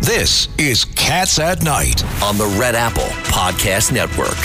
[0.00, 4.38] This is Cats at Night on the Red Apple Podcast Network.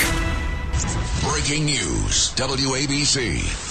[1.24, 3.65] Breaking news WABC.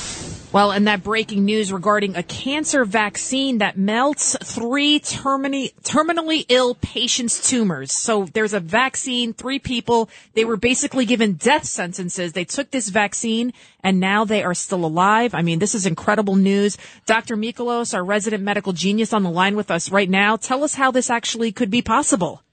[0.55, 6.77] Well, and that breaking news regarding a cancer vaccine that melts three termini- terminally ill
[6.77, 7.91] patients' tumors.
[7.91, 12.35] So there's a vaccine, three people, they were basically given death sentences.
[12.35, 15.35] They took this vaccine and now they are still alive.
[15.35, 16.79] I mean, this is incredible news.
[17.05, 17.37] Dr.
[17.37, 20.37] Michalos, our resident medical genius on the line with us right now.
[20.37, 22.45] Tell us how this actually could be possible.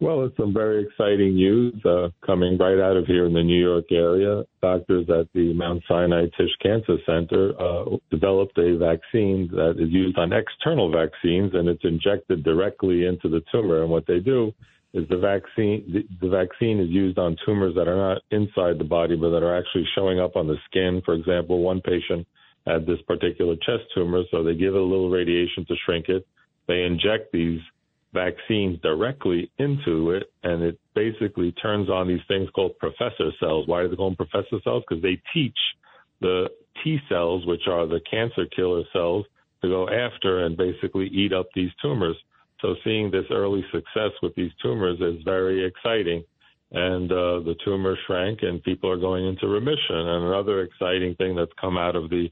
[0.00, 3.60] Well, it's some very exciting news uh, coming right out of here in the New
[3.60, 4.44] York area.
[4.62, 10.16] Doctors at the Mount Sinai Tisch Cancer Center uh, developed a vaccine that is used
[10.16, 13.82] on external vaccines, and it's injected directly into the tumor.
[13.82, 14.54] And what they do
[14.94, 18.88] is the vaccine the, the vaccine is used on tumors that are not inside the
[18.88, 21.02] body, but that are actually showing up on the skin.
[21.04, 22.26] For example, one patient
[22.66, 26.26] had this particular chest tumor, so they give it a little radiation to shrink it.
[26.68, 27.60] They inject these
[28.12, 33.66] vaccines directly into it, and it basically turns on these things called professor cells.
[33.66, 34.82] Why do they call them professor cells?
[34.88, 35.56] Because they teach
[36.20, 36.48] the
[36.82, 39.26] T cells, which are the cancer killer cells,
[39.62, 42.16] to go after and basically eat up these tumors.
[42.60, 46.24] So seeing this early success with these tumors is very exciting.
[46.72, 49.96] And uh, the tumor shrank and people are going into remission.
[49.96, 52.28] And another exciting thing that's come out of the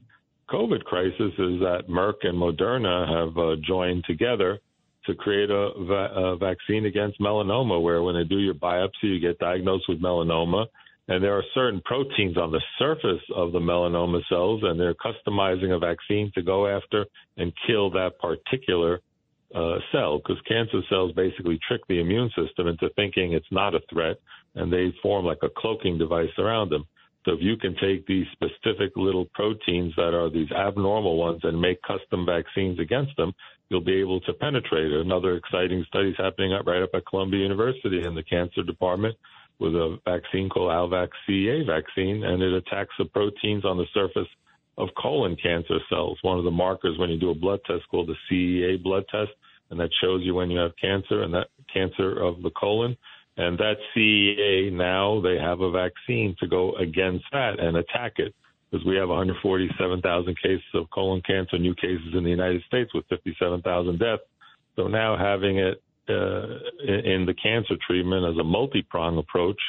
[0.49, 4.59] COVID crisis is that Merck and Moderna have uh, joined together
[5.05, 9.19] to create a, va- a vaccine against melanoma, where when they do your biopsy, you
[9.19, 10.65] get diagnosed with melanoma.
[11.07, 15.75] And there are certain proteins on the surface of the melanoma cells, and they're customizing
[15.75, 17.05] a vaccine to go after
[17.37, 18.99] and kill that particular
[19.55, 23.81] uh, cell, because cancer cells basically trick the immune system into thinking it's not a
[23.91, 24.17] threat,
[24.53, 26.83] and they form like a cloaking device around them.
[27.25, 31.59] So if you can take these specific little proteins that are these abnormal ones and
[31.59, 33.33] make custom vaccines against them,
[33.69, 34.91] you'll be able to penetrate.
[34.91, 35.01] It.
[35.01, 39.15] Another exciting study is happening right up at Columbia University in the cancer department
[39.59, 44.27] with a vaccine called Alvax CEA vaccine, and it attacks the proteins on the surface
[44.77, 46.17] of colon cancer cells.
[46.21, 49.31] One of the markers when you do a blood test called the CEA blood test,
[49.69, 52.97] and that shows you when you have cancer and that cancer of the colon.
[53.37, 58.33] And that CEA now they have a vaccine to go against that and attack it
[58.69, 63.05] because we have 147,000 cases of colon cancer, new cases in the United States with
[63.09, 64.21] 57,000 deaths.
[64.75, 69.59] So now having it uh, in the cancer treatment as a multi-prong approach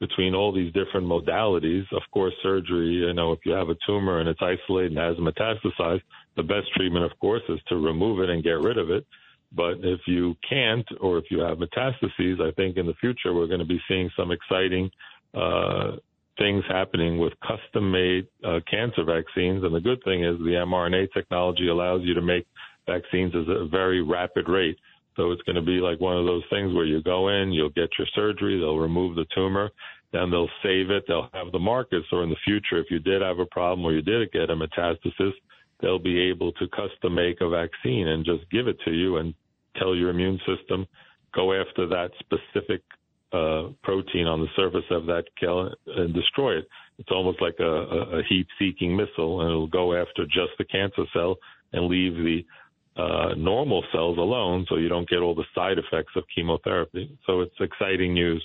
[0.00, 1.84] between all these different modalities.
[1.92, 5.16] Of course, surgery, you know, if you have a tumor and it's isolated and has
[5.16, 6.02] metastasized,
[6.36, 9.06] the best treatment, of course, is to remove it and get rid of it.
[9.52, 13.46] But if you can't, or if you have metastases, I think in the future we're
[13.46, 14.90] going to be seeing some exciting
[15.32, 15.92] uh,
[16.38, 19.64] things happening with custom made uh, cancer vaccines.
[19.64, 22.46] And the good thing is the mRNA technology allows you to make
[22.86, 24.76] vaccines at a very rapid rate.
[25.16, 27.70] So it's going to be like one of those things where you go in, you'll
[27.70, 29.70] get your surgery, they'll remove the tumor,
[30.12, 32.04] then they'll save it, they'll have the markers.
[32.10, 34.56] So in the future, if you did have a problem or you did get a
[34.56, 35.32] metastasis,
[35.80, 39.34] they'll be able to custom make a vaccine and just give it to you and
[39.76, 40.86] tell your immune system,
[41.34, 42.82] go after that specific
[43.34, 46.68] uh, protein on the surface of that kill and destroy it.
[46.98, 51.36] It's almost like a, a heat-seeking missile, and it'll go after just the cancer cell
[51.72, 52.44] and leave the
[52.96, 57.18] uh, normal cells alone, so you don't get all the side effects of chemotherapy.
[57.26, 58.44] So it's exciting news.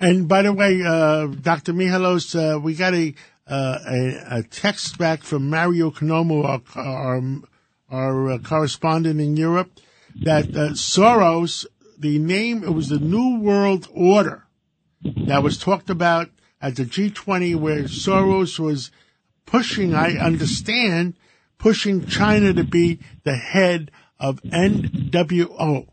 [0.00, 1.74] And by the way, uh, Dr.
[1.74, 3.12] Michalos, uh, we got a,
[3.46, 7.22] uh, a, a text back from Mario Konomo, our, our,
[7.90, 9.70] our uh, correspondent in Europe,
[10.22, 11.66] that Soros
[11.98, 14.44] the name, it was the New World Order
[15.02, 18.90] that was talked about at the G20 where Soros was
[19.46, 21.14] pushing, I understand,
[21.58, 25.88] pushing China to be the head of NWO,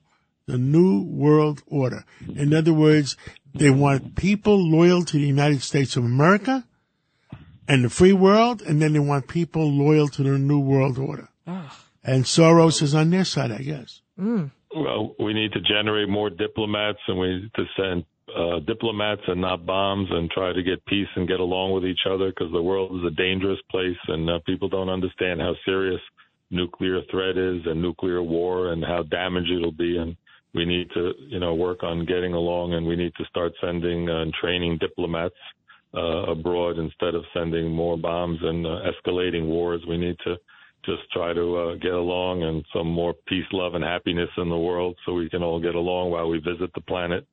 [0.48, 2.06] the New World Order.
[2.36, 3.16] In other words,
[3.54, 6.66] they want people loyal to the United States of America
[7.68, 11.30] and the free world, and then they want people loyal to the New World Order.
[11.48, 11.80] Oh.
[12.04, 14.02] And Soros is on their side, I guess.
[14.20, 14.52] Mm.
[14.76, 18.06] Well, we need to generate more diplomats, and we need to send
[18.36, 22.02] uh, diplomats and not bombs, and try to get peace and get along with each
[22.10, 26.02] other because the world is a dangerous place, and uh, people don't understand how serious
[26.52, 29.98] nuclear threat is and nuclear war and how damaged it'll be.
[29.98, 30.16] And
[30.54, 34.10] we need to, you know, work on getting along, and we need to start sending
[34.10, 35.36] uh, and training diplomats
[35.94, 39.82] uh, abroad instead of sending more bombs and uh, escalating wars.
[39.88, 40.36] We need to
[40.86, 44.58] just try to uh, get along and some more peace, love, and happiness in the
[44.58, 47.28] world so we can all get along while we visit the planet.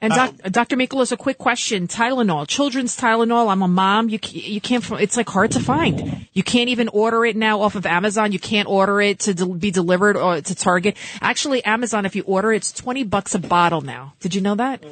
[0.00, 0.76] And doc, Dr.
[0.76, 1.88] Michalos, a quick question.
[1.88, 3.50] Tylenol, children's Tylenol.
[3.50, 4.10] I'm a mom.
[4.10, 6.26] You, you can't, it's like hard to find.
[6.34, 8.32] You can't even order it now off of Amazon.
[8.32, 10.96] You can't order it to de- be delivered or to Target.
[11.22, 14.12] Actually, Amazon, if you order, it, it's 20 bucks a bottle now.
[14.20, 14.84] Did you know that?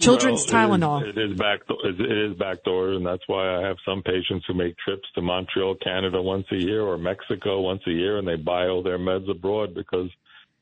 [0.00, 1.02] Children's Well, Tylenol.
[1.02, 1.60] It is, it is back.
[1.68, 5.76] It is backdoor, and that's why I have some patients who make trips to Montreal,
[5.82, 9.30] Canada, once a year, or Mexico once a year, and they buy all their meds
[9.30, 10.10] abroad because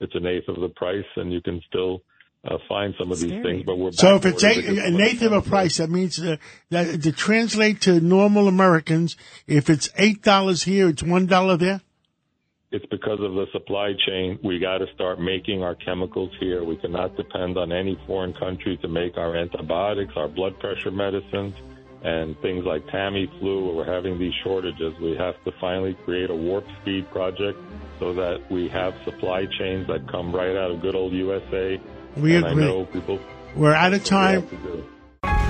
[0.01, 2.03] it's an eighth of the price, and you can still
[2.45, 3.43] uh, find some of these Scary.
[3.43, 3.63] things.
[3.65, 6.37] But we're So if it's backdoored eight, an eighth of a price, that means uh,
[6.71, 11.81] that to translate to normal Americans, if it's eight dollars here, it's one dollar there.
[12.73, 14.39] It's because of the supply chain.
[14.43, 16.65] We got to start making our chemicals here.
[16.65, 21.55] We cannot depend on any foreign country to make our antibiotics, our blood pressure medicines,
[22.03, 23.67] and things like Tamiflu.
[23.67, 27.59] Where we're having these shortages, we have to finally create a warp speed project
[27.99, 31.79] so that we have supply chains that come right out of good old USA.
[32.17, 32.65] We and agree.
[32.65, 33.21] I know people.
[33.55, 34.41] We're out of time.
[34.41, 34.85] have to do.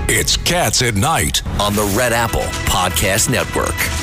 [0.09, 1.41] It's Cats at Night.
[1.61, 4.02] on the Red Apple Podcast Network.